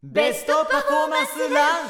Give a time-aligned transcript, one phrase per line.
[0.00, 1.88] ベストパフォーマンスラン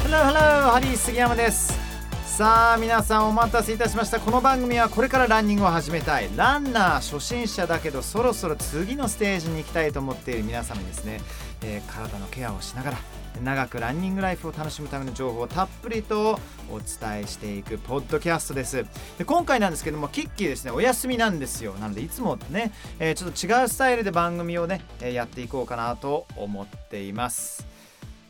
[0.00, 1.74] ハローハローハリー杉山です。
[2.24, 4.18] さあ皆さんお待たせいたしました。
[4.18, 6.30] この番組はこれからランニングを始めたい。
[6.38, 11.20] ランナー初心者だけどそろそろ次のステージに行きたいと思っている皆様にですね、
[11.60, 12.98] えー体のケアをしながら
[13.42, 16.38] 長くランニングライフを楽しむための情報をたっぷりと
[16.70, 18.84] お伝えしていくポッドキャストです。
[19.18, 20.70] で今回なんですけどもキッキーですね。
[20.70, 21.74] お休みなんですよ。
[21.74, 27.66] なのでいつもね、えーちょっと違うスタイルで番組をね、えーやっていこうかなと思っています。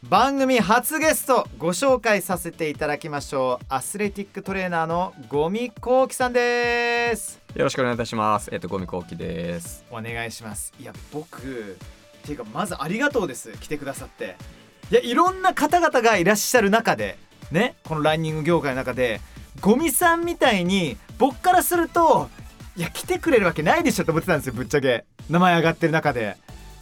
[0.05, 3.65] 番組初ゲストご紹介させていただきましょう。
[3.69, 7.41] アスレティックトレーナーのゴミコウキさんです。
[7.55, 8.49] よろしくお願いいたします。
[8.53, 9.85] えっ、とゴミコウキです。
[9.91, 10.73] お願いします。
[10.81, 13.51] いや僕っていうかまずありがとうです。
[13.59, 14.37] 来てくださって
[14.91, 17.19] いやいろんな方々がいらっしゃる中で
[17.51, 19.21] ねこのランニング業界の中で
[19.61, 22.29] ゴミさんみたいに僕からすると
[22.79, 25.05] いや来てくれるわけないでしょと思ってたんですよぶっちゃけ。
[25.29, 26.37] 名前上がってる中で。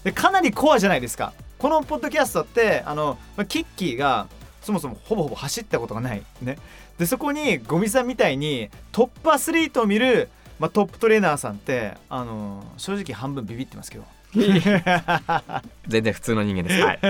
[0.04, 1.32] でかなりコアじゃないですか。
[1.58, 3.16] このポッドキャストってあの
[3.48, 4.28] キッキーが
[4.60, 6.22] そもそもほぼほぼ走ったことがない。
[6.42, 6.58] ね。
[6.98, 14.04] でそこにゴミさんみたいにトップアスリートを見る、まあ、トップトレーナーさんってあの正直半分ビビってますけど。
[15.88, 16.82] 全然普通の人間です。
[16.82, 17.00] はい。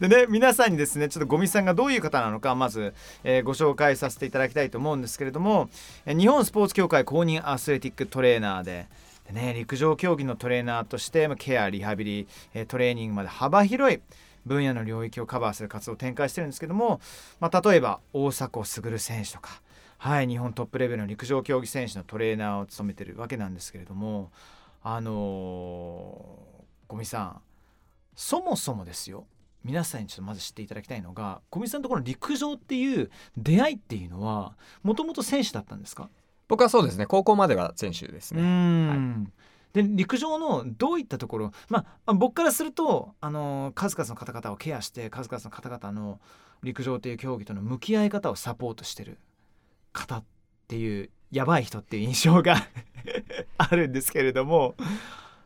[0.00, 5.70] でね皆さんにですねちょっとゴミさんがどういう方なのかまず、えーご紹介させていただきたいと思うんですけれども
[6.06, 8.86] え日本スポーツ協会公認アスレティックトレーナーで
[9.26, 14.00] で、ね、陸上競技のトレーナーとしてケアリハビリ、えトレーニングまで幅広い
[14.44, 17.00] 分野の領域をカバーする活動を展開してるんですけども、
[17.40, 19.60] まあ、例えば大迫傑選手とか、
[19.98, 24.30] はい、日本トップレベルの陸上競技選手のトレーナーを務めてるわけなんですけれども
[24.82, 27.40] あのーゴミさん
[28.16, 29.26] そもそもですよ
[29.64, 36.08] 皆さんにちょっとまず知っていただきたいのが小見さんのところの陸上っていう出会いっていうのはもともと選手だったんですか？
[36.48, 37.06] 僕はそうですね。
[37.06, 38.42] 高校までが選手ですうね。
[38.42, 39.24] ん、
[39.74, 41.52] で陸上のどういったところ？
[41.68, 46.20] まあ僕からするとあの数々の方々をケアして数々の方々の
[46.62, 49.18] 陸上という競技との向き合い方をサポートしてる
[49.92, 50.24] 方っ
[50.68, 52.56] ていうやばい人っていう印象が
[53.58, 54.74] あるんですけれども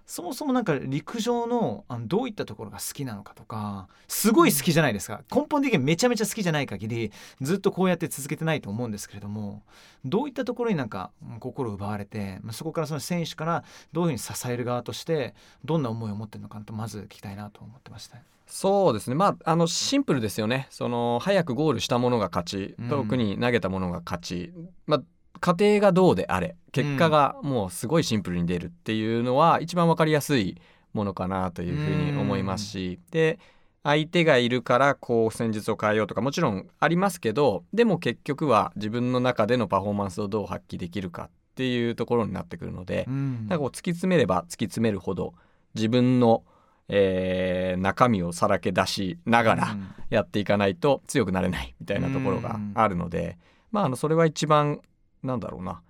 [0.07, 9.63] そもそもなんか陸上のあのどういったところが好きなのかとかすごい好きじゃないですか根本的にめちゃめちゃ好きじゃない限りずっとこうやって続けてないと思うんですけれども
[10.05, 18.19] どういったところになんかうん心を奪われてまあそこからその選手からどういうふうに支える側としてどんな思いを持ってるのかとまず聞きたいなと思ってました。
[18.47, 19.17] そうですね。
[19.17, 20.67] まああのシンプルですよね。
[20.71, 24.53] その早くゴールしたものが勝ちうん、遠くに投げたものが勝ち。
[24.87, 25.03] まあ
[25.43, 30.57] 過程がどうであれ、結果がもうすごいシンプルに出るっていうのは一番わかりやすい
[30.95, 33.39] ものかなというふうに思いますし、で。
[33.85, 43.49] 相手がいるからこう戦術を変えようとかもちろんありますけどでも結局は自分の中でのパフォーマンスをどう発揮できるかっていうところになってくるので、うん。
[43.49, 45.35] なんかこう突き詰めれば突き詰めるほど
[45.75, 46.45] 自分の、
[46.89, 49.89] えー中身をさらけ出しながらうん。
[50.11, 53.37] やっていかないと強くなれないみたいなところがあるので、
[53.73, 54.81] まああのそれは一番
[55.23, 55.83] なんだろうな、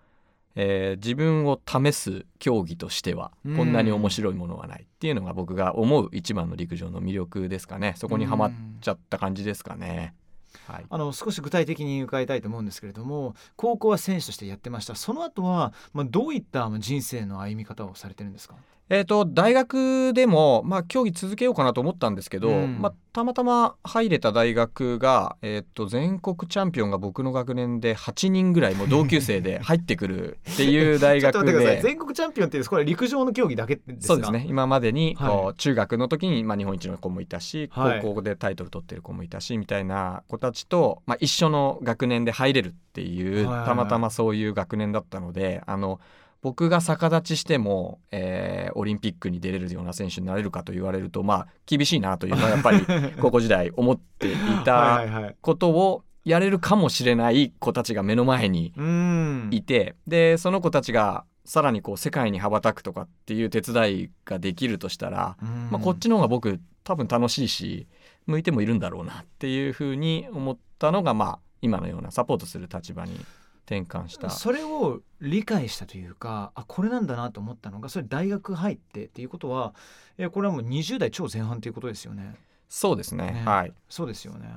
[0.54, 3.56] えー自分を試す競技としてはうん。
[3.56, 7.94] こんなに面白いものはないっていうのが僕が思う一番の陸上の魅力ですかね。
[7.96, 10.14] そこにはまっちゃった感じですかね。
[10.66, 14.94] はい、あの少し具体的に伺いたいと思うんですけれども高校は選手としてやってました。
[14.94, 18.56] その後は、まあ、どういったまあ人生の歩み方をされてるんですか？
[18.92, 22.78] えー、と大学でも、まあ、競技続けようかなと思ったんですけど、うん。
[22.78, 31.80] まあ、たまたま入れた大学が、えー、と全国チャンピオンが僕の学年で8人ぐらいもう同級生で 入ってくるっていう大学で。
[31.82, 34.06] 全国チャンピオンっていうこれは陸上の競技だけですか？
[34.08, 34.44] そうですね。
[34.46, 35.58] 今までにはい。
[35.58, 38.02] 中学の時に、まあ、日本一の子もいたし、はい。
[38.02, 43.64] 高校でタイトル取ってる子もいたしみたいな子たちと、まあ、一緒の学年で入れるっていう、はい。
[43.64, 45.98] たまたまそういう学年だったのであの
[46.42, 52.86] 僕が逆立ちしても、えーオリンピックに出れるような選手になれるかと言われるとまあ厳しいなというのはやっぱり
[53.20, 59.48] 高校時代思っていはいたことをやれるかもしれない子たちが目の前にうん。
[59.52, 65.68] いてでその子たちがさらにこう世界に羽ばたくとかっていう手伝いができるとしたら、うん。
[65.70, 67.86] まあ、こっちの方が僕多分楽しいし
[68.26, 73.20] 向いてもいるんだろうなっていうふうに思ったのがまあ今のようなサポートする立場に
[73.66, 74.30] 転換した。
[74.30, 79.74] それを理解したというかあこれなんだなと思ったのがそれ大学入ってっていうことは
[80.18, 82.34] えこれはもう20代超前半ということですよね。
[82.68, 83.32] そうですね。
[83.32, 83.42] ね。
[83.44, 83.72] はい。
[83.88, 84.48] そうですよね。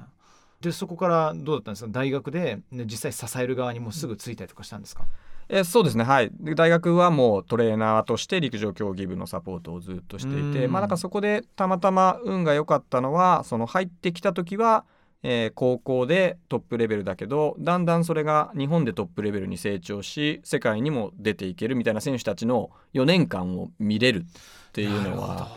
[0.61, 1.89] でそこからどうだったんですか？
[1.91, 5.05] 大学で、ね、実際支える側にもうすぐついたりとかしたんですか、
[5.47, 6.03] えそうですね。
[6.03, 6.31] はい。
[6.39, 10.71] で大学はもうトレーナーとして陸上競技部のサポートをずっとしていてうん。
[10.71, 14.85] まあなんかそこでたまたま運が良かったのはその入ってきた時は、
[15.27, 25.49] えー高校でトップレベルだけどだんだんそれが日本でトップレベルに成長し世界にも出ていけるみたいな選手たちの4年間を見れるっていうのは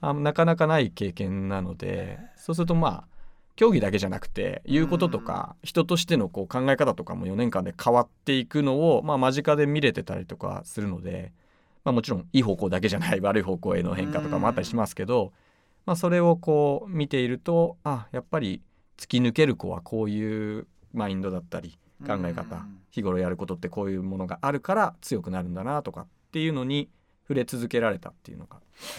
[0.00, 3.20] あなかなかない経験なのでそうするとまあ
[3.56, 11.32] 競技だけじゃなくて言うこととか人としてのこう考え方とかも4年間で変わっていくのを、まあ、間近で見れてたりとかするので、
[11.84, 15.32] まあ、もちろんいい方向だけじゃない悪い方向への変化とかもあったりしますけど、
[15.84, 18.62] まあ、それをこう見ているとあやっぱり
[19.00, 26.90] 突き抜ける子はこういうマインドだったり考え方うん日頃やることってこういうものがあるから強くなるんだなとかっていうのに
[27.22, 28.56] 触れ続けられたっていうのが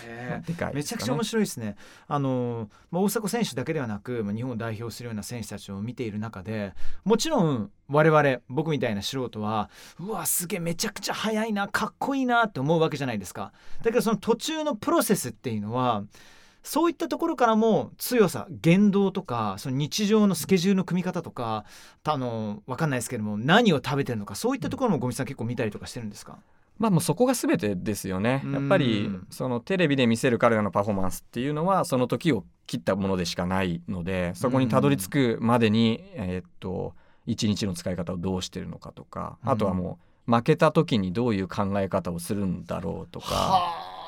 [0.07, 0.41] ね
[0.73, 1.75] めちゃくちゃ面白いですね。
[2.07, 6.73] あのまあ大迫選手だけではなく、まあ、日本を代表するような選手たちを見ている中で
[7.03, 9.69] もちろん我々僕みたいな素人は
[9.99, 13.51] うわすげえめちゃくちゃ速いなかっこいいなって思うわけじゃないですか。
[13.83, 16.05] だけどその途中のプロセスっていうのは
[16.63, 21.65] そういったところからも強さ言動とかその日常のスケジュールの組み方とか
[22.03, 26.37] あのわかんないですけども何を食べてるのかそういったところもゴミさん結構見たりとかしてるんですか、
[26.77, 28.41] まあもうそこが全てですよね。
[28.43, 28.53] うん。
[28.53, 36.95] やっぱりそのテレビで見せる彼らのパフォーマンスっていうのはその時を切ったものでしかないのでそこにたどり着くまでにえーっと
[37.27, 44.00] 一日の使い方をどうしてるのかとかあとはもう負けた時にどういう考え方をするんだろうとか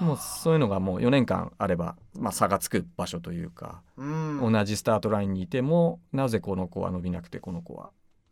[0.00, 4.52] もうそういうのがもう4年間あれば、まあ、差がつく場所というかうん。
[4.52, 7.90] 同じスタートラインにいてもなぜこの子は伸びなくてこの子は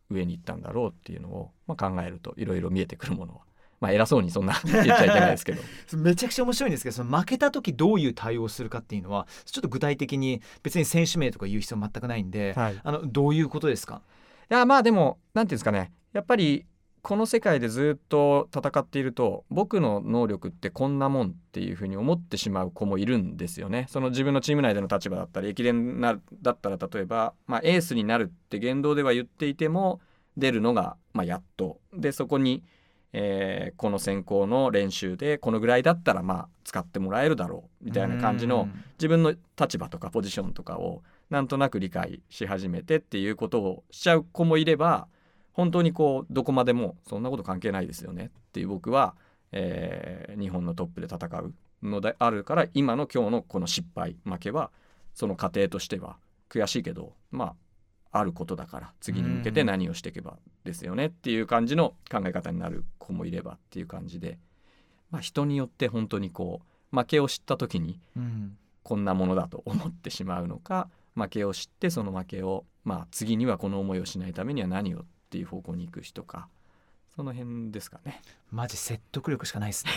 [0.09, 3.41] 上に行ったんだろうっていうのを、まあ、考えるといろいろ見えてくるものは、
[3.79, 5.61] まあ、偉そうにそんな 言っちゃいけないですけど。
[5.97, 14.01] めちゃくちゃ面白いんですけどその負けた時どういう対応をするかっていうのはちょっと具体的に別に選手名とか言う必要全くないんで、はい、いあのどういうことですか？
[14.49, 15.91] やまあでもなんていうんですかね。
[16.13, 16.65] やっぱり
[17.03, 23.87] この世界でずっと戦っていると僕の能力ってこんなもんっていうふうに思ってしまう子もいるんですよね。
[23.89, 29.99] その自分のチーム内での立場だったり駅伝なだったら例えば、まあ、エースになるって言動では言っていても
[30.37, 31.81] 出るのが、まあ、やっと。
[31.93, 32.63] でそこに、
[33.11, 37.85] えーこの選考の練習でこのぐらいだったらまあ使ってもらえるだろう。
[37.85, 45.09] みたいな感じの自分の立場とかポジションとかをなんとなく理解し始めてっていうことをしちゃう子もいれば
[45.53, 49.15] 本当にこうどこまでもそんなこと関係ないですよねっていう僕は、
[49.51, 51.53] えー日本のトップで戦う
[51.83, 54.71] のであるから今の今日のこの失敗負けは
[55.13, 56.17] その過程としては
[56.49, 57.53] 悔しいけどま
[58.11, 64.39] ああることだから次に向けて何をしていけばですよねっていう感じの考え方になる子もいればっていう感じで、
[65.11, 66.61] まあ、人によって本当にこ
[66.91, 68.57] う負けを知った時にうん。
[68.83, 76.47] こんなものだと思ってしまうのか負けを知ってその負けをまあ次にはこの思いをしないためには何をっていう方向に行く人か。
[77.15, 78.21] その辺ですかね。
[78.51, 79.91] マジ説得力しかないですね。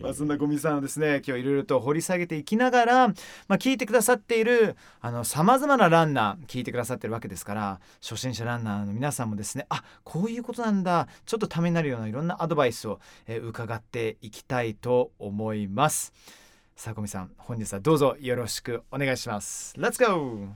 [0.00, 3.14] まあ、そんなゴミさんをですね今日いろいろと掘り下げていきながら、ま
[3.48, 4.76] あ、聞いてくださっている
[5.24, 11.08] さまざまなランナー聞いてくださってるわけですから初心者ランナーの皆さんもですねあこういうことなんだ。
[11.26, 16.12] ちょっとためになるようないろんなアドバイスを、えー伺っていきたいと思います。
[16.74, 19.74] さあゴミさん本日はどうぞよろしくお願いします。
[19.78, 20.48] Let's go!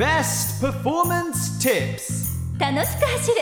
[0.00, 2.24] Best Performance Tips
[2.58, 3.36] 楽しく走る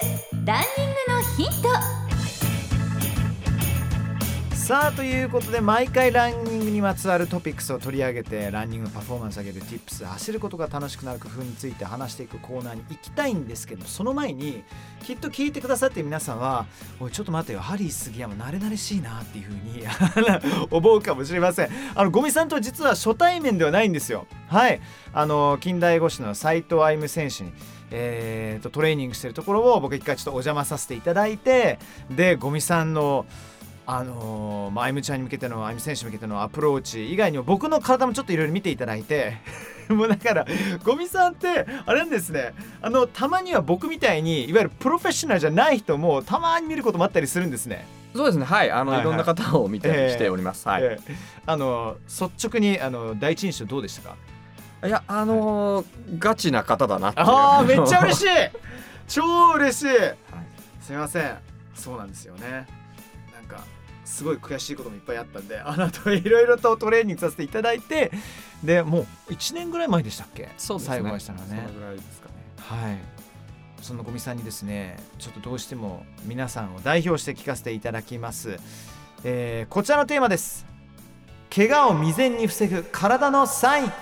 [0.44, 1.97] ランニングのヒント
[4.68, 14.62] さあということで毎回ランニングにまつわるトピックスを取り上げてランニングのパフォーマンス上げる Tips 走ることが楽しくなる工夫について話していくコーナーに行きたいんですけどその前に
[15.04, 16.66] きっと聞いてくださってる皆さんは
[17.00, 19.82] 「おいちょっと待ってよハリー杉山慣れ慣れしいな」っていうふうに
[20.70, 24.26] 思うかもしれませんあのゴミさんと実は初対面ではないんですよ。
[24.48, 24.82] はい。
[25.14, 27.52] あの近代五種の斉藤歩選手に
[27.90, 31.78] えー、とトレーニングしてるところを僕一回ちょっとお邪魔させていただいて
[32.10, 33.24] でゴミさんの
[33.90, 39.38] あのーまあ、アイムちゃんに向けてのアイム選手に向けてのアプローチ以外にも僕の体もちょっといろいろ見ていただいて
[39.88, 40.46] もうだから
[40.84, 42.52] ゴミさんってあれなんですね。
[42.82, 47.86] あのたまには僕みたいにいわゆるプロフェッショナルじゃない人もたまに見ることもあったりするんですね。
[48.14, 48.44] そうですね。
[48.44, 48.70] はい。
[48.70, 49.10] あの、はいはいい。
[49.10, 51.14] ろんな方を見たりしております、はい、ええ
[51.46, 54.16] あの率直にあの第一印象どうでしたか？
[54.86, 58.26] いやあのーガチな方だなあーめっちゃ嬉しい。
[59.08, 59.86] 超嬉しい。
[59.86, 60.18] はい。
[60.82, 61.38] すみません。
[61.74, 62.66] そうなんですよね
[64.08, 68.10] すごい悔しいこともいっぱいあったんで あの後いろいろとトレーニングさせていただいて
[68.64, 70.48] でもう1年ぐらい前でしたっけ？
[70.56, 70.94] そうですね。
[70.96, 71.62] 最後お会いしたのはね。
[71.66, 72.34] そのぐらいですかね。
[72.56, 72.98] はい。
[73.82, 78.58] そのゴミさんにですねちょっとどうしても皆さんを代表して聞かせていただきます、
[79.22, 80.66] えーこちらのテーマです。
[81.54, 83.92] 怪我を未然に防ぐ体のサイン。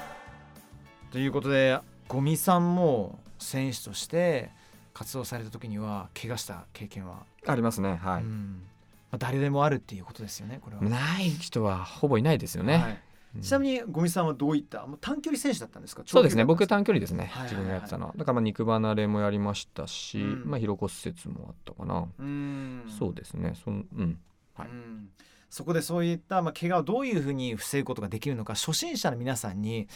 [1.11, 4.51] ということでゴミさんも選手として
[4.95, 7.25] 活動された時には怪我した経験は？
[7.47, 7.97] ありますね。
[8.03, 8.63] はい、うん。
[8.63, 8.76] まあ、
[9.19, 10.83] 誰でもあるっていうことですよねこれは。
[10.83, 13.43] ない人はほぼいないですよね、はい。
[13.43, 16.03] ちなみに五味さんはどういったもう短距離選手だったんですか？
[16.07, 18.15] そうですね僕短短距離ですね、自分がやってたのは。
[18.17, 20.51] だからまあ肉離れもやりましたし、うん。
[20.51, 22.85] まあ疲労骨折もあったかな、うん。
[22.99, 24.19] そうですねそんうん。
[24.55, 24.69] はい。
[24.69, 25.09] うん。
[25.49, 29.87] そこでそういった、まあ、怪我をどういうふうに防ぐことができるのか初心者の皆さんに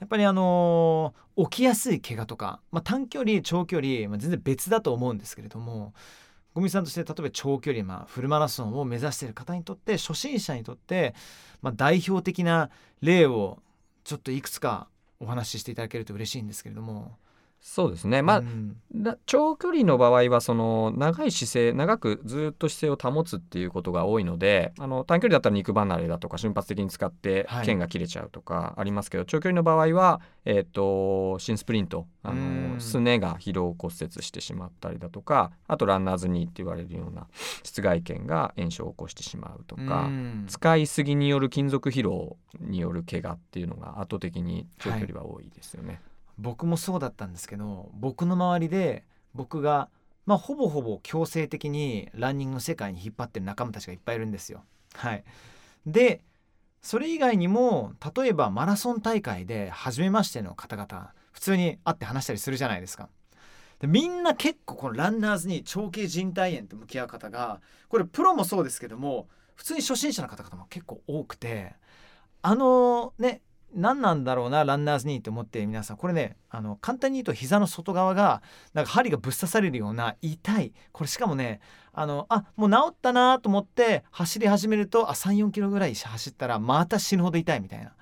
[0.00, 5.92] やっぱりあのー起きやすい怪我とか、まあ、短距離長距離、まあ、全然別だと思うんですけれども
[6.54, 11.14] 五味さんとして例えば長距離、まあ、フルマラソンを目指している方にとって初心者にとって、
[11.62, 12.70] まあ、代表的な
[13.00, 13.58] 例を
[14.04, 14.86] ちょっといくつか
[15.18, 17.16] お話ししていただけると嬉しいんですけれども。
[17.66, 37.26] そうですねまあ、うんだ長距離の場合はその長い姿勢長くずっと姿勢を保つっていうことが多いのであの短距離だったら肉離れだとか瞬発的に使ってはい腱が切れちゃうとかありますけど、長距離の場合は、えー、と新スプリントあうんのすねが疲労骨折してしまったりだとかあとランナーズニーって言われるような
[37.62, 40.04] 室外腱が炎症を起こしてしまうとか。
[40.04, 46.00] うん使いすぎによる金属疲労による怪我っていうのが圧倒的に長距離は多いですよね。
[46.38, 49.88] 僕もそうだったんですけど僕の周りで僕が、
[50.26, 54.62] まあ、ほぼほぼ強制的にランニングの世界に引っ張ってる仲間たちがいっぱいいるんですよ。
[54.94, 55.24] はい、
[55.86, 56.22] で
[56.82, 63.08] それ以外にも例えばマラソン大会で初めましての方々普通に会って話したりするじゃないですか。
[63.80, 71.74] でみんな結構このランナーズに長径靭帯炎と向き合う方がこれプロもそうですけども普通に初心者の方々も結構多くて
[72.42, 73.42] あのね
[73.74, 75.96] 何なんだろうなランナーズにって思って皆さん。
[75.96, 80.72] これねあの簡単に言うと膝の外側がなんか針がぶっ刺されるような痛い。
[80.92, 81.60] これしかもね
[81.92, 87.92] あのあもう治ったなと思って走り始めるとあ34キロぐらい走ったらまた死ぬほど痛いみたいな。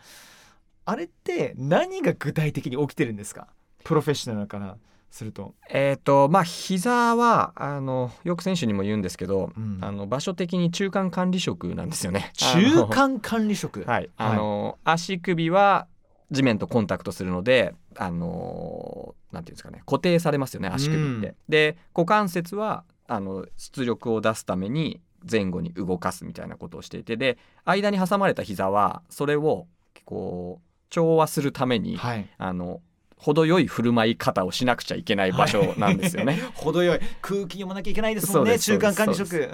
[0.85, 3.49] あれって何が具体的に起きてるんですか？
[3.85, 4.77] プロフェッショナルから。
[5.13, 5.55] すると。
[5.69, 12.33] えっ、とまあ膝はあのよく選手にも言うんですけど、うんあの場所的に中間管理職なんですよね。
[12.35, 15.87] 中間管理職あのはいあの、足首は
[16.31, 21.29] 地面とコンタクトするのであのなんていうんですかね固定されますよね足首って。
[21.29, 25.01] うんで股関節はあの出力を出すために
[25.31, 29.67] 前後に動かすみたいなことをしていてで間に挟まれた膝はそれを
[30.05, 32.81] こう調和するために、はいあの
[33.23, 36.41] 程よい振る舞い方をしなくちゃいけない場所なんですよね。
[36.55, 37.01] 程よい。
[37.21, 39.49] 空気読まなきゃいけないですもんね中間管理職。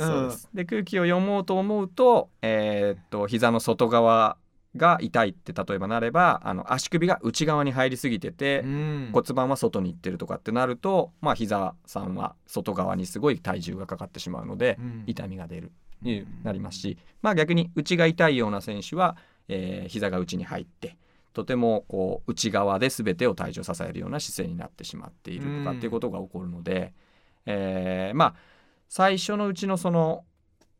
[0.54, 4.38] で空気を読もうと思うと,、えーっと膝の外側
[4.74, 9.10] が痛いって例えばなればあの足首が内側に入りすぎてて、うん。
[9.12, 15.04] 骨盤は外に行ってるとかってなると、まあ、膝さんは外側にすごい体重がかかってしまうので、うん。
[15.06, 19.16] 痛みが出るになりますし、まあ、逆に内が痛いような選手は、
[19.48, 20.96] えー膝が内に入って
[21.38, 26.92] とてもこう内側で全てを体重を支えるような姿勢になってしまっているとかっていうことが起こるので、
[27.46, 28.34] えーまあ
[28.88, 30.24] 最初のうちのその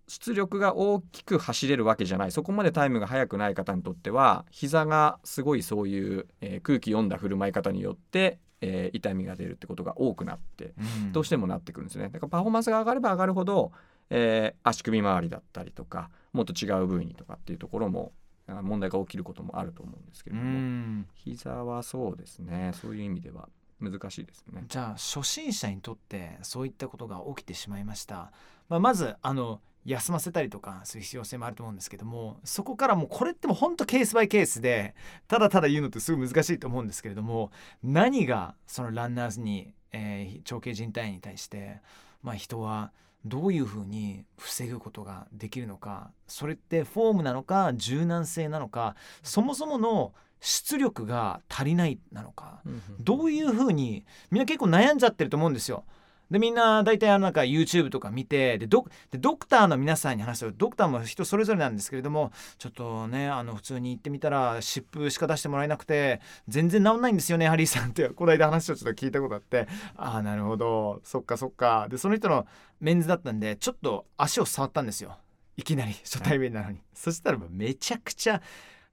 [0.08, 10.72] 出力が大きく走れるわけじゃないそこまでタイムが速くない方にとっては膝がすごいそういう、えー空気読んだ振る舞い方によって、えー痛みが出るってことが多くなって
[11.02, 12.08] うんどうしてもなってくるんですね。
[12.08, 13.70] だからパフォーマンスが上がれば上がるほど、
[14.10, 18.27] えー足首周りだったりとかもっと違う部位にとかっていうところもあ
[18.62, 21.07] 問題が起きることもあると思うんですけうれども、ん。
[21.14, 22.73] 膝はそうですね。
[22.75, 23.49] そういう意味では
[23.81, 24.64] 難しいですね。
[24.69, 28.33] じゃあ初心者にとってそういったことが起きてしまいました、
[28.69, 34.95] まあ、まずあの休ませたりとかする必要性もあると思うんですけどもそこからもうこれってもうほんとケースバイケースで
[35.28, 37.50] ただただ言うのってすごい難しいと思うんですけれども
[37.83, 41.81] 何がそのランナーズに、えー長径靭帯に対して、
[42.23, 42.93] まあ、人は
[43.25, 52.60] どういうふうに防ぐことができるのかそれってフォームなのか柔軟性なのかそもそもの出力が足りないなのか
[53.00, 55.84] どういうふうにみんな結構悩んじゃってると思うんですよ。
[56.30, 69.66] でみんな大体あのなんか YouTube とか見てでドでドクターの皆さんに話すとドクターも人それぞれなんですけれどもちょっとねあの普通に行ってみたら湿布しか出してもらえなくて全然治んないんですよねハリーさんってこの間話をちょっと聞いたことあって。
[69.97, 71.00] ああなるほど。
[71.04, 71.87] そっかそっか。
[71.88, 72.47] でその人の
[72.80, 75.16] メンズだったんでちょっと足を触ったんですよ。
[75.56, 78.40] いきなり初対面なのに、そしたらめちゃくちゃ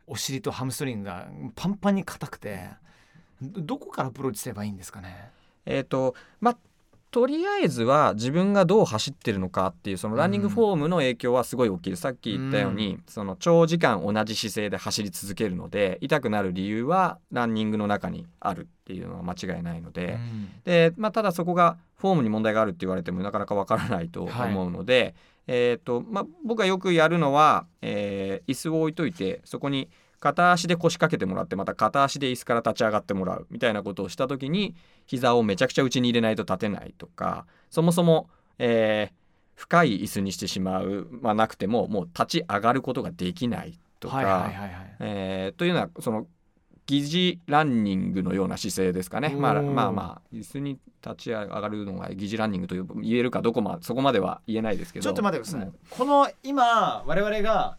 [0.08, 2.70] お尻とハムストリングがパンパンに硬くて
[3.42, 5.30] どどこからアプローチすればいいんですかね？
[5.65, 6.58] えーとまあ
[7.12, 20.20] とりあえずは自分がどう走ってるのかっていうそのランニングフォームの影響はすごい大きいさっき言ったように、その長時間同じ姿勢で走り続けるので痛くなる理由はランニングの中にあるっていうのは間違いないので、
[20.66, 25.16] で、まあ、ただそこがフォームに問題があるって言われてもなかなかわからないと思うので、
[25.48, 29.90] えーとまあ、僕がよくやるのは、えー椅子を置いといてそこに
[30.25, 44.51] 片足で腰掛けてもらってまた片足で椅子から立ち上がってもらうみたいなことをした時に膝をめちゃくちゃ内に入れないと立てないとかそもそも、えー深い椅子にしてしまう、まあ、なくてももう立ち上がることができないとか、
[45.00, 46.27] というのはその
[46.86, 55.03] 疑似ランニングのような姿勢ですかね、まあ、まあまあ椅子に立ち上がるのが疑似ランニングという言えるかどこまそこまでは言えないですけど。
[55.03, 55.75] ちょっと待ってください、うん。
[55.89, 57.77] この今我々が、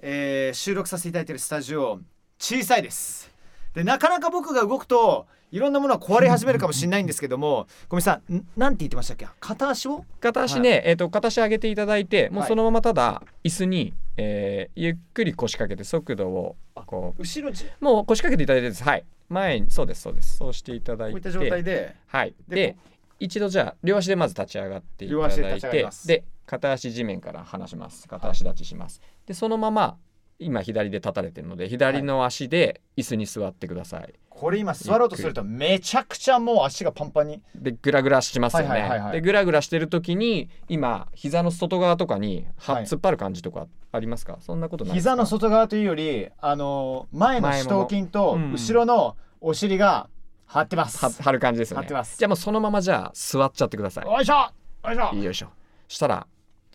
[0.00, 2.00] えー収録させていただいているスタジオ
[2.38, 3.30] 小さいです。
[3.74, 9.26] でなかなか僕が動くといろんなものが壊れ始めるかもしれないんですけどもごめんなさいんなんて言ってましたっけ？
[9.40, 10.04] 片足を？
[10.20, 12.48] 片足ね、えー、と片足上げていただいてもうはい。
[12.48, 18.84] そのままただ椅子に、えーゆっくり腰掛けて速度をこ後ろもう腰掛けていただいてです。
[18.84, 19.04] はい。
[19.28, 20.36] 前にそうですそうです。
[20.36, 21.12] そうしていただいて。
[21.12, 21.96] こういった状態で。
[22.06, 22.34] はい。
[22.48, 22.76] でで
[23.20, 28.08] 一度じゃあ両足でまず立ち上がっていた両足でだい立ち上がりてで片足地面から離します。
[28.08, 29.00] 片足立ちします。
[29.26, 29.98] でそのまま
[30.40, 34.14] 今左で立たれてるので左の足で椅子に座ってください。
[34.30, 37.42] これ今座ろうとするとめちゃくちゃもう足がパンパンに。
[37.54, 39.12] でグラグラしますよね、はいはいはいはい。
[39.14, 42.84] でグラグラしてる時に今膝の外側とかには、はい。
[42.84, 44.38] 突っ張る感じとかありますか？
[44.40, 50.08] そんなことない膝の外側というよりあの前の四頭筋と後ろのお尻が
[50.46, 51.82] 張ってます、は張る感じですよね。
[51.82, 52.16] 張ってます。
[52.16, 54.06] じゃあもうそのままじゃあ座っちゃってください。
[54.06, 54.34] よいしょ。
[54.34, 55.14] よいしょ。
[55.16, 55.48] よいしょ。
[55.88, 56.26] したら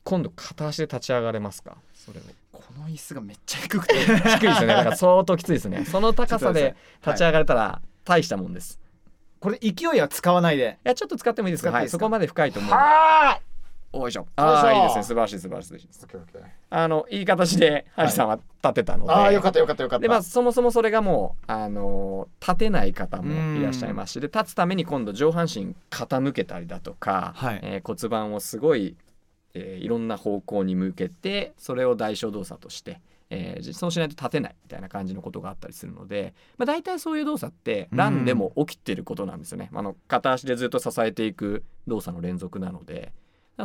[0.03, 1.77] 今度片足で立ち上がれますか？
[1.93, 2.23] それを。
[2.51, 3.95] この椅子がめっちゃ低くて。
[3.95, 4.67] 低いですよね。
[4.67, 5.85] だから相当きついですね。
[5.85, 8.79] その高さで立ち上がれたら大したもんです、
[9.39, 10.77] これ勢いは使わないで。
[10.85, 11.71] いやちょっと使ってもいいですか？
[11.71, 12.71] はい、そこまで深いと思う。
[12.71, 13.39] は
[13.95, 14.27] おいしょ。
[14.35, 15.03] ああいいですね。
[15.03, 16.07] 素晴らしい素晴らしいです。
[16.69, 20.01] あのいい形でハリさんは立てたので、ああよかったよかったよかった。
[20.01, 27.59] でまあそもそもそれがもうあの立てない方もいらっしゃいますしで立つために今度上半身傾けたりだとか、はい。
[27.61, 28.95] えー骨盤をすごい、
[29.53, 39.69] えーいろんな方向に向けてそれを代償動作として、えーそうしないと立てないみたいな感じのことがあったりするので、まあ、大体そういう動作ってランでも起きてることなんですよね。
[39.73, 43.13] あの片足でずっと支えていく動作の連続なので。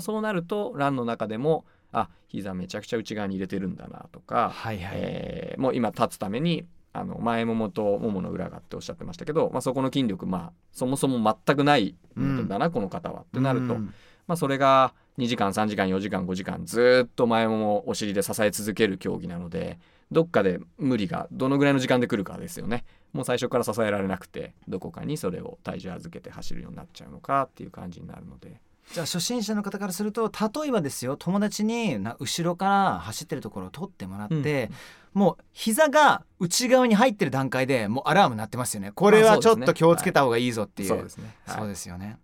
[0.01, 13.95] そうなるとランの中でもあ膝めちゃくちゃ内側に入れてるんだなとか、はいはい、えーもう今立つためにあの前ももとももの裏がっておっしゃってましたけど、まあ、そこの筋力まあそもそも全くないんだな、この方はってなると、うん
[14.29, 19.79] まあ、それが2時間3時間4時間5時間ずーっと前ももお尻で支え続ける競技なので
[20.13, 22.85] どっかで無理がどのぐらいの時間で来るかですよね。
[23.13, 28.61] もう最初から支えられなくてどこかにそれを体重預けて走るようになっちゃうのかっていう感じになるので。
[28.93, 34.71] じゃあ初心者の方からすると例えばですよ友達にな後ろから走ってるところを撮ってもらって、
[35.13, 38.93] もう膝が内側に入ってる段階でもうアラーム鳴ってますよね。
[38.93, 41.59] これはちょっと気をつけた方がいいぞっていう、そうですね、はい。
[41.59, 42.19] そうですよね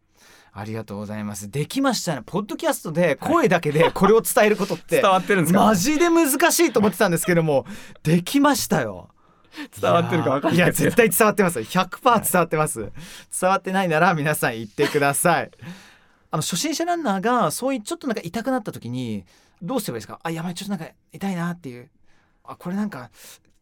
[0.57, 1.51] ありがとうございます。
[1.51, 2.23] できましたね。
[2.25, 5.65] ポッドキャストで声だけでこれを伝えることって、 伝わってるんですか？
[5.65, 7.67] マジで難しいと思ってたんですけども
[8.05, 9.09] できましたよ。
[9.81, 11.65] 伝わってるか分かんないいや絶対伝わってますよ。
[11.65, 12.79] 100%伝わってます。
[13.41, 15.51] 伝わってないなら皆さん言ってください。
[16.31, 19.25] あの初心者ランナーがそういうちょっとなんか痛くなった時に
[19.63, 20.21] どうすればいいですか？
[20.23, 21.91] あやばいちょっとなんか痛いなっていう。
[22.45, 23.11] あこれなんか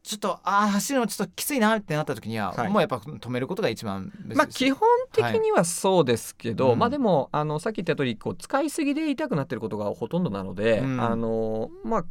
[0.03, 2.71] ちょっとあー走るのちょっときついなってなった時には、はい。
[2.71, 6.73] もうやっぱ止めることが一番まあ基本的にはそうですけど、はい。
[6.75, 6.79] うん。
[6.81, 11.01] まあでもあのさっき言った通りこう使いすぎで痛くなってることがほとんどなので、うん。
[11.01, 12.05] あのまあ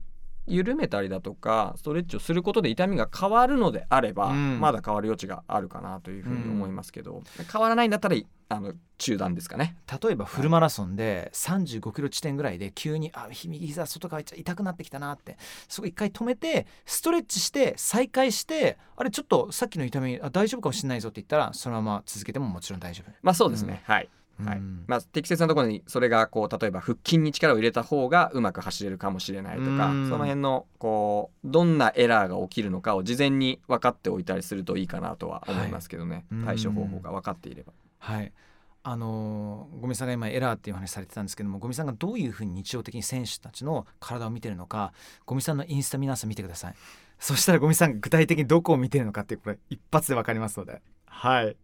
[0.48, 4.60] 緩めたりだとかストレッチをすることで痛みが変わるのであれば、うん。
[4.60, 8.18] まだ変わる余地があるかなというふうに思いますけど、変わらないんだったら
[8.50, 9.78] あの中断ですかね。
[10.02, 15.38] 例えばフルマラソンで35キロ地点ぐらいで急にあ右膝外側痛くなってきたなって
[15.70, 23.12] そこ一回止めてストレッチして再開してあれちょっとさっきの痛みあ大丈夫かもしれないぞって言ったらそのまま続けてももちろん大丈夫。
[23.22, 24.10] まあそうですね、はい
[24.46, 24.58] はい。
[24.58, 24.84] うん。
[24.88, 30.10] まあ、適切なところにそれがこう例えば腹筋に力を入れた方がうまく走れるかもしれないとかうん。
[30.10, 36.58] その辺のこうどんなエラーが起きるのかを事前に分かっておいたりするといいかなとは思いますけどね、はい。
[36.58, 37.74] 対処方法が分かっていれば。
[38.00, 38.32] はい。
[38.84, 44.94] あのーゴミさんが今エラーっていう話されてたんですけどもゴミさんがどういうふうに日常的に選手たちの体を見てるのか
[45.26, 46.76] ゴミさんのインスタ皆さん見てください。
[47.20, 50.82] そしたらゴミさんが具体的にどこを見てるのかっていうこれ一発で分かりますので。
[51.06, 51.56] はい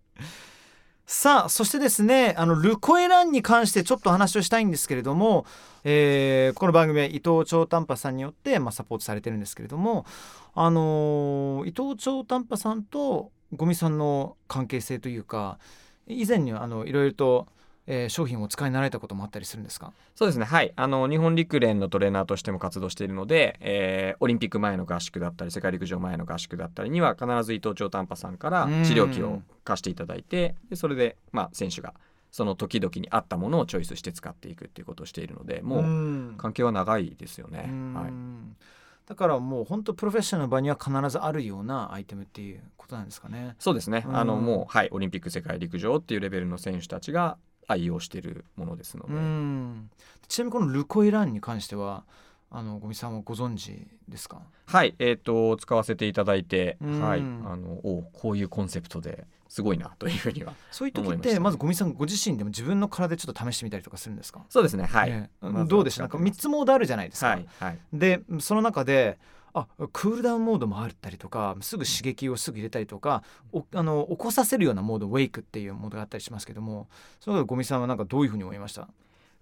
[1.10, 5.46] さあそしてですねあのルコエランに関してちょっと話をしたいんですけれども、
[5.86, 10.06] えーこの番組は伊藤長短波さんによって、まあ、サポートされてるんですけれども
[10.54, 15.60] あのー伊藤長短波さんと五味さんの関係性というか
[16.08, 17.48] 以前にはあのいろいろと、
[17.88, 19.94] えー商品をお使いになられたこともあったりするんですか？
[20.14, 20.46] そうですね。
[20.46, 20.74] はい。
[20.76, 28.84] あの日本陸連のトレーナーとしても活動しているので、えーオリンピック前の合宿だったり世界陸上前の合宿だったりには必ず伊藤長短波さんからうん。
[28.84, 31.94] 治療器を貸していただいてでそれで、まあ、選手が
[32.30, 36.36] その時々に合ったものをチョイスして使っていくっていうことをしているのでもううん。
[36.38, 37.66] 関係は長いですよね。
[37.70, 37.94] うん。
[37.94, 38.12] はい。
[39.08, 43.56] だからもう本当プロフェッショナルの場には必ずあるようなアイテムっていうことなんですかね。
[43.60, 44.18] そうですね、うん。
[44.18, 49.90] あのもう、はい、オリンピック世界陸上っていうレベルの選手たちが愛用しているものですので、うん。
[50.28, 52.04] ちなみにこのルコイランに関しては
[52.50, 54.42] あのゴミさんはご存知ですか？
[54.66, 54.96] はい。
[55.00, 57.02] えっ、と使わせていただいて、うん。
[57.02, 57.20] はい。
[57.20, 64.46] あのおこういうコンセプトですごいなというふうにはそういう時ってまずゴミさんご自身でも自分の体でちょっと試してみたりとかするんですか？
[64.50, 64.86] そうですね。
[64.86, 65.46] はい、ええ。
[65.50, 66.04] まどうでした？
[66.04, 67.46] なんか3使ってますつモードあるじゃないですか、はい。
[67.60, 67.78] はい。
[67.94, 69.18] でその中で
[69.58, 76.88] あクールダウンモードもあったりとかすぐ刺激をすぐ入れたりとかおあの起こさせるようなモードウェイクっていうモードがあったりしますけども
[77.20, 78.88] そのゴミさんはなんかどういうふうに思いました？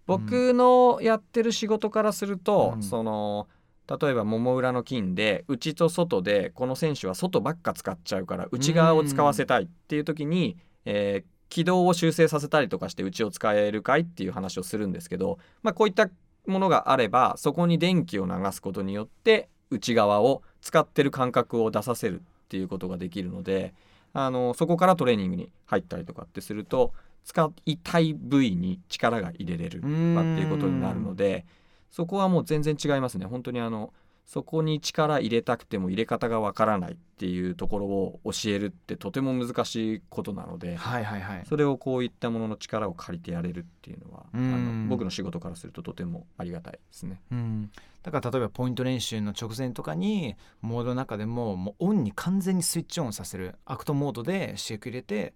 [0.06, 2.84] 僕のやってる仕事からすると、うん。
[2.84, 3.48] その
[3.88, 16.10] 例えばもも裏の筋で内と外でこの選手は外ばっか使っちゃうから内側を使わせたいっていう時に、えー軌道を修正させたりとかして内を使えるかいっていう話をするんですけど、まあ、こういった
[16.48, 23.74] ものがあればそこに電気を流すことによって内側を使ってる感覚を出させるっていうことができるので
[24.14, 26.94] あのそこからトレーニングに入ったりとかってすると
[27.26, 31.46] 使いたい部位に力が入れれるっていうことになるので
[31.92, 33.26] そこはもう全然違いますね。
[33.26, 33.94] 本当にあの
[34.26, 41.44] そこに力入れたくても入れ方がわからないっていうところを教えるってとても難しいことなのではいはいはい。
[41.48, 44.88] それをこういったものの力を借りてやれるっていうのはあうん。
[44.88, 47.22] の僕の仕事からするととてもありがたいですね。
[47.32, 55.36] うん、だから例えばポイント練習の直前とかにモードの中でももうオンに完全にスイッチオンさせるアクトモードで刺激入れて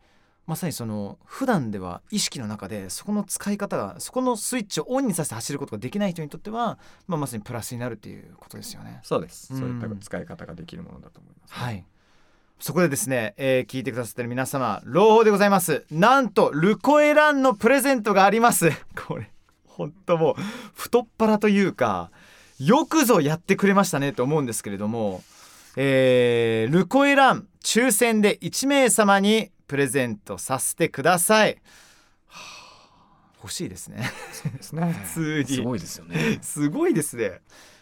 [0.50, 9.00] まさにその普段では意識の中でそこの使い方がそこのスイッチをオンにさせて走ることができない人にとっては、まあ、まさにプラスになるっていうことですよね。
[9.04, 9.60] そうです、うん。
[9.60, 11.86] そういった使い方ができるものだと思います、はい。
[12.60, 15.86] そこでですね、えー聞いてくださってる皆様朗報でございます。
[15.92, 18.72] なんとルコエランのプレゼントがあります。
[19.08, 19.32] これ
[19.68, 20.36] 本当もう
[20.74, 22.10] 太っ腹というか
[22.58, 25.22] よくぞやってくれましたねと思うんですけれども、
[25.76, 31.62] えールコエラン抽選で1名様にプレゼントさせてください、
[32.26, 32.60] はあ
[33.42, 34.12] 欲しいですね。
[34.58, 34.92] ですね。
[34.92, 35.48] 普通に。
[35.48, 36.40] すごいですよね。
[36.42, 37.40] すごいですね。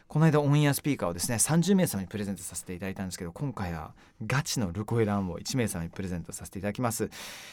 [0.07, 3.91] この間オンエアスピーカーをですね30名様にプレゼントさせていただいたんですけど今回は
[4.25, 7.09] ガチのルコエランを1名様にプレゼントさせていただきます、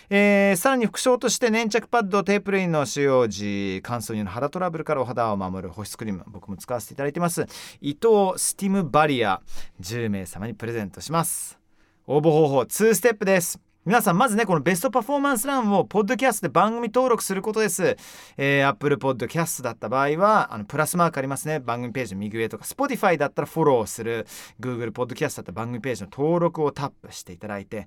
[0.08, 7.44] えーさらに副賞として粘着パッドテープレインの使用時乾燥による肌トラブルからお肌を守る保湿クリーム僕も使わせていただいてます。
[7.80, 9.42] 伊藤スティムバリア
[9.80, 11.58] 10名様にプレゼントします。
[12.06, 17.98] 応募方法2ステップです皆さんまずねこのベストパフォーマンスランをポッドキャストで番組登録することです、
[18.38, 21.60] えー、Apple Podcast だった場合はあのプラスマークありますね。
[21.60, 24.26] 番組ページの右上とか Spotify だったらフォローする。
[24.58, 27.86] Google Podcast だったら番組ページの登録をタップしていただいて。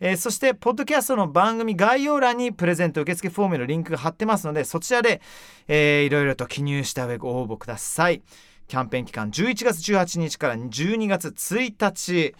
[0.00, 5.22] えーそしてポッドキャストの番組概要欄にプレゼント受付フォームのリンクが貼ってますのでそちらで、
[5.66, 8.20] えーいろいろと記入した上ご応募ください。
[8.68, 12.34] キャンペーン期間11月18日から12月1日。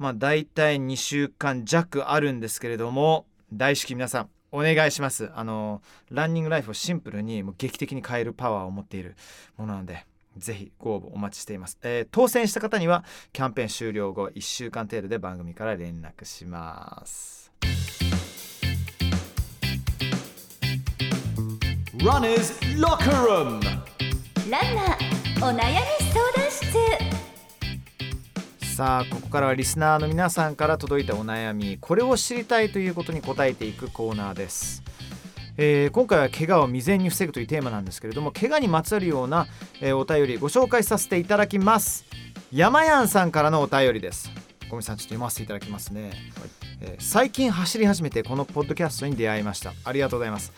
[0.00, 5.30] まあ大体2週間弱あるんですけれども大至急皆さんお願いします。
[5.34, 9.14] あのランニングライフをシンプルにもう劇的に変えるパワーを持っている
[9.58, 10.06] ものなので
[10.38, 17.52] ぜひご応募お待ちしています、えー当選した方にはキャンペーン終了後1週間程度で番組から連絡します。
[24.50, 24.96] ランナー
[25.42, 27.09] お悩み相談室
[28.80, 34.82] さあここからはリスナーの皆さんから届いたお悩みこれを知りたいということに答えていくコーナーです、
[35.58, 39.46] えー今回は怪我を未然に防ぐというテーマなんですけれども怪我にまつわるような、
[39.82, 42.06] えーお便りご紹介させていただきます。
[42.50, 44.30] 山やんさんからのお便りです。
[44.70, 46.12] ごめんなさいちょっと読ませていただきますね、
[46.80, 49.74] えー最近走り始めてこのポッドキャストに出会いました。
[49.84, 50.54] ありがとうございます。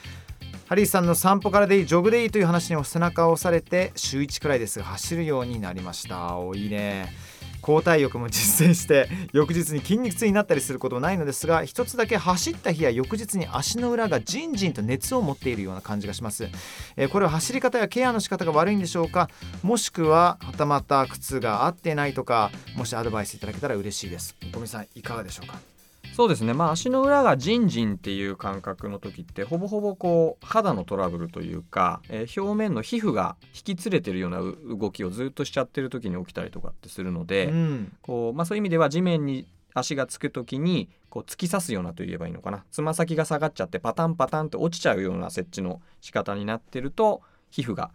[0.68, 6.36] ハリーさんの散歩からでいいジョグでいいという話に背中を押されて週1くらいですが走るようになりました。
[6.36, 7.12] おいいね
[7.62, 16.48] 交代浴も実践して 翌日に筋肉痛になったりすることもないのですが一つだけ走った日や翌日に足の裏がじんじんと熱を持っているような感じがします、
[16.96, 19.28] えーこれは走り方やケアの仕方が悪いんでしょうか？
[19.62, 24.34] もしくははたまた靴が合ってないとかもしアドバイスいただけたら嬉しいです。
[24.52, 25.71] 小見さんいかがでしょうか？
[26.12, 26.52] そうですね。
[26.52, 37.92] まあ足の裏がジンジンっていう感覚の時ってほぼほぼこう肌のトラブルというか、えー表面の皮膚が引きつれてるようなう動きをずっとしちゃってる時に起きたりとかってするので、うん。
[38.02, 42.64] こうまあ、そういう意味では地面に足がつく時にこう突き刺すようなと言えばいいのかな。
[42.70, 47.90] つま先が下がっちゃってパタンパタンと落ちちゃうような設置の仕方になってると皮膚が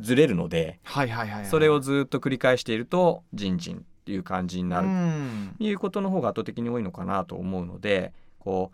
[0.00, 4.86] ずれるのではいはいはい、はい、それをずっと繰り返しているとジンジンっていう感じになる。
[4.86, 5.56] うん。
[5.58, 8.72] いうことの方が圧倒的に多いのかなと思うのでこ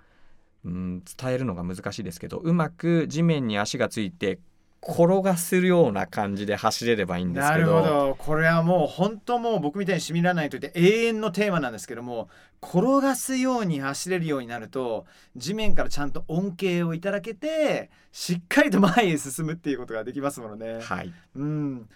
[0.64, 4.38] う、うん、伝えるのが難しいですけどうまく地面に足がついて
[4.86, 8.16] 転がすような感じで走れればいいんですなるけどほど。
[8.16, 12.28] これはもう本当もう僕みたいにしみらないといって永遠のテーマなんですけども
[12.62, 20.78] 転がすように走れるようになると地面からちゃんと恩恵をいただけてしっかりと前へ進むっていうことができますものね。
[20.80, 21.12] はい。
[21.34, 21.88] うん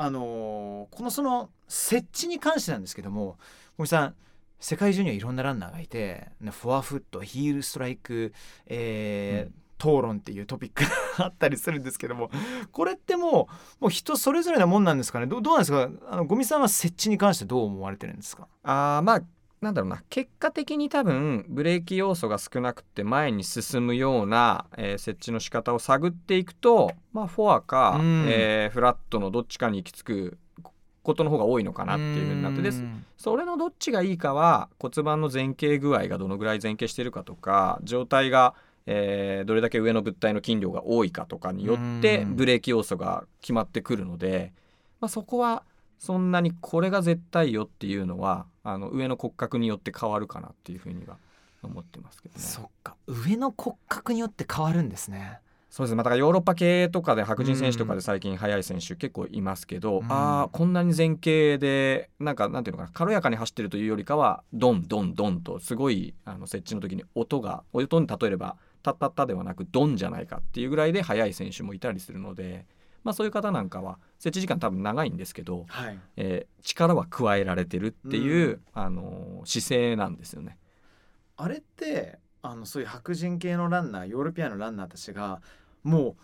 [0.00, 3.36] あのーこのその設置に関してなんですけども
[3.76, 4.14] 小木さん
[4.60, 8.32] 世界中にはいろんなランナーがいてねフォアフットヒールストライク、
[8.66, 9.54] えーうん。
[9.80, 10.90] 討論っていうトピックが
[11.26, 12.30] あったりするんですけども
[12.72, 13.48] これっても
[13.80, 15.26] うもう人それぞれなもんなんですかね？
[15.28, 15.88] どどうなんですか？
[16.10, 18.48] あのゴミさんは設置に関してどう思われてるんですか？
[18.64, 19.22] あーまあ
[19.60, 20.02] なんだろうな。
[20.08, 28.26] 結果的に多分ブレーキ要素が少なくて前に進むような、えー設置の仕方を探っていくと、まあ、フォアか、うん。
[28.28, 30.38] えーフラットのどっちかに行き着く
[31.02, 32.62] ことの方が多いのかなっていうふうになって。
[32.62, 32.82] です。
[32.82, 33.04] うん。
[33.16, 38.54] それのどっちがいいかは骨盤の前傾具合がどのぐらい前傾しているかとか状態が、
[38.86, 42.36] えーどれだけ上の物体の筋量が多いかとかによってうん。
[42.36, 44.52] ブレーキ要素が決まってくるので、
[45.00, 45.64] まあ、そこは
[45.98, 51.16] そんなにこれが絶対よっていうのはあの上の骨格によって変わるかなっていうふうには
[51.62, 52.40] 思ってますけどね。
[52.40, 55.40] そっか上の骨格によって変わるんですね。
[55.70, 72.66] そうですね、まあ、だからヨーロッパ系とかで白人選手とかで最近速い選手結構いますけど、うんああこんなに前傾でなんかなんていうのかな軽やかに走ってるというよりかはドンドンドンとすごいあの設置の時に音が音に例えればタッタッタではなくドンじゃないかっていうぐらいで速い選手もいたりするので、
[73.08, 75.98] まあ、そういう方なんかは設置時間多分長いんですけど、はい。
[76.16, 80.58] えー力は加えられてるっていう、あのー姿勢なんですよね。
[81.36, 85.40] あれってあのそういう白人系のランナーヨーロピアンのランナーたちが
[85.82, 86.16] も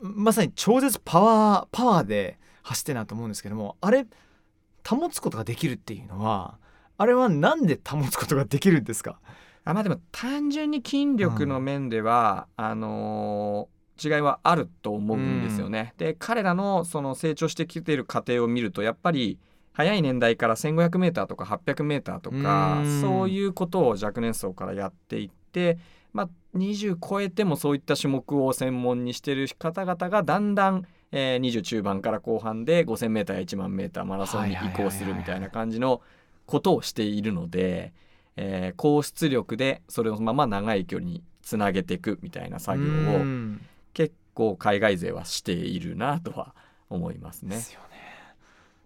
[0.00, 4.06] うまさに超絶パワーパワーで走ってるなと思うんですけどもあれ
[4.86, 6.58] 保つことができるっていうのは
[6.96, 9.20] あれはなんで保つことができるんですか？
[9.64, 15.94] あまあでも単純に筋力の面では、あのー違いはあると思うんですよね。
[15.98, 19.38] で彼らのその成長してきている過程を見るとやっぱり
[19.72, 23.00] 早い年代から 1500m とか 800m とかうん。
[23.00, 25.78] そういうことを若年層からやっていって、
[26.12, 36.00] まあ、20超えてもそういった種目を専門にしてる方々がだんだん、えー20中盤から後半で 5000m や 10000m マラソンに移行するみたいな感じの
[36.46, 37.92] ことをしているので、
[38.36, 43.60] えー高出力でそれをまま長い距離につなげていくみたいな作業うをん
[43.94, 46.54] 結構海外勢はしているなとは
[46.90, 47.56] 思いますね。
[47.56, 47.62] で。
[47.62, 47.98] すよね。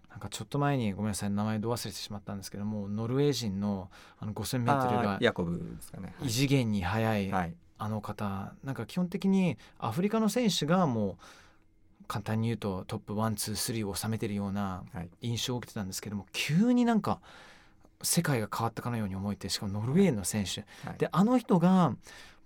[0.09, 3.89] なんかちょっと前にごめんなさい名前ど忘れてしまったんですけどもノルウェー人の
[4.19, 6.13] あの 5000m あがーヤコブですかね。
[6.21, 8.53] 異次元に速いはい、あの方。
[8.63, 11.17] なんか基本的にアフリカの選手がも
[12.01, 15.09] う簡単に言うとトップワンツースリーを収めてるようなはい。
[15.21, 17.19] 印象を受けてたんですけども急になんか
[18.03, 20.61] 世界が変わったかのように思えてしかもノルウェーの選手。
[20.87, 20.99] はい。
[20.99, 21.95] であの人が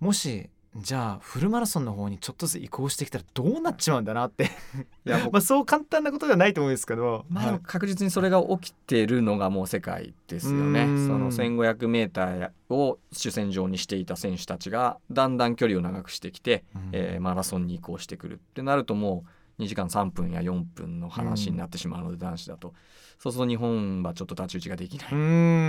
[0.00, 4.50] もしじゃあフルマラソンの方にちょっとずつ移行してきたらどうなっちまうんだなって。
[5.04, 10.84] いやもう まあそう簡単なことではないと思うんですけど、まあ確実にそれが起きてるのがもう世界ですよね。
[10.84, 11.06] うん。
[11.06, 16.88] その 1500m を主戦場にしていた選手たちがだんだん距離を長くしてきて、うん。
[16.92, 19.24] えーマラソンに移行してくるってなるとも
[19.58, 22.74] う2時間3分や4分の話になってしまうので、男子だと。
[23.18, 25.22] そうすると日本はちょっと太刀打ちができないってうん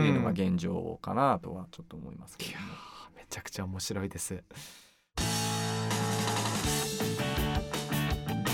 [0.05, 2.57] いうのが現状かなとはちょっと思いますけど、ね。
[3.17, 4.43] めちゃくちゃ面白いです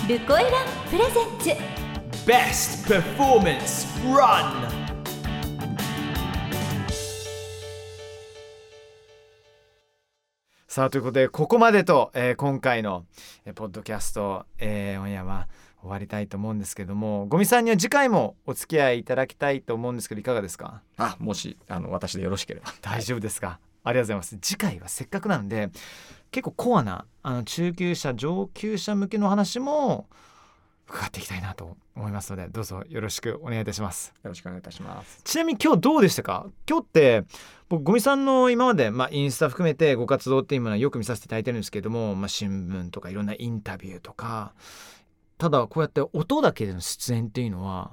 [0.08, 0.50] ルコエラ
[0.88, 1.50] プレゼンツ。
[2.30, 4.68] Best Performance Run.
[10.68, 13.04] さあということでここまでと、えー今回の、
[13.46, 15.48] えーポッドキャスト、えーオンエアは
[15.80, 20.82] 終わりたいと思うんですけどもゴミさんには次回もお付き合いいただきたいと思うんですけどいかがですか？
[20.98, 22.72] あもしあの私でよろしければ。
[22.80, 24.38] 大丈夫ですか、ありがとうございます。
[24.42, 25.70] 次回はせっかくなので
[26.32, 30.08] 結構コアなあの中級者上級者向けの話も
[30.88, 34.12] 伺っていきたいなと思いますのでどうぞよろしくお願いいたします。
[34.22, 35.20] よろしくお願いいたします。
[35.22, 36.46] ちなみに今日どうでしたか？
[36.68, 37.24] 今日って
[37.68, 44.52] 僕ゴミさんの今まで、まあ、インスタ含めてご活動っていうものはよく見させていただいてるんですけども、まあ、新聞とかいろんなインタビューとか
[45.38, 47.92] ただこうやって音だけでの出演っていうのは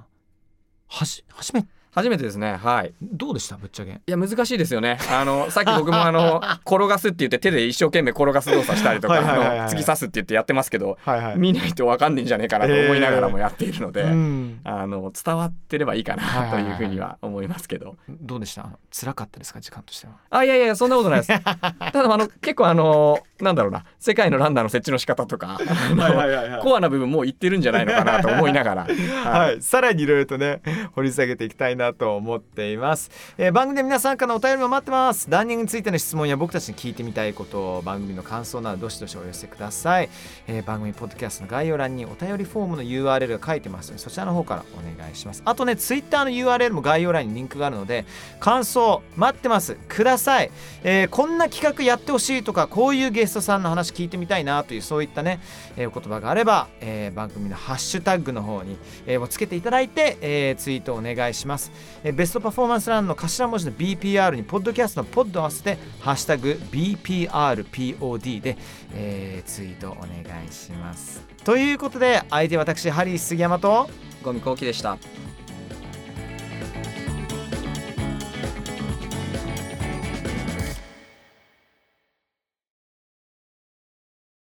[0.88, 2.56] はじ初めて初めてですね。
[2.56, 2.92] はい。
[3.02, 3.56] どうでした？
[3.56, 3.92] ぶっちゃけ。
[3.92, 4.98] いや難しいですよね。
[5.10, 14.60] あのさっき僕もあの 転がすって言って手で一生懸命転がす動作したりとか突き刺すって言ってやってますけどはいは見ないと分かんねえんじゃねえかなと思いながらもやっているので、うん。
[14.64, 16.64] あの伝わってればいいかはいはいはい。
[16.64, 17.96] なというふうには思いますけど。
[18.08, 18.66] どうでした？
[18.92, 19.60] 辛かったですか？
[19.60, 20.14] 時間としては。
[20.30, 21.28] あいやいやそんなことないです。
[21.44, 26.62] ただあの結構あのなんだろうな世界のランナーの設置の仕方とかはいはいはいはい。
[26.62, 28.86] コアな部分もう言ってるんじゃないのかなと思いながら、
[29.24, 30.60] はい、さらにいろいろとね
[30.94, 35.26] 掘り下げていきたいなと思っています、えー番組で皆さんからのお便りも待ってます。
[35.30, 40.08] ランニングについての質問や僕たちに聞いてみたいこと番組の感想などどしどしお寄せください、
[40.46, 45.42] えー番組ポッドキャストの概要欄にお便りフォームの URL が書いてますのでそちらの方からお願いします。
[45.44, 48.04] あとね Twitter の URL も概要欄にリンクがあるので
[48.40, 49.76] 感想待ってます。
[49.88, 50.50] ください、
[50.82, 55.40] えーこんな企画やってほしいとかこういうゲストさんの話聞いてみたいなというそういったね、
[55.76, 61.70] えーお言葉があれば、えー番組のハッシュタグの方に、えーをつけていただいて、えーツイートお願いします、
[62.02, 68.56] えベストパフォーマンスランの頭文字の BPR にポッドキャストのポッドを合わせてハッシュタグ BPRPOD で、
[68.94, 70.08] えーツイートお願
[70.46, 71.22] いします。
[71.44, 73.88] ということで相手私ハリー杉山と
[74.22, 74.98] ゴミ後期でした。